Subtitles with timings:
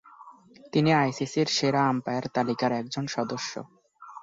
[0.73, 3.53] তিনি আইসিসি’র সেরা আম্পায়ার তালিকার একজন সদস্য।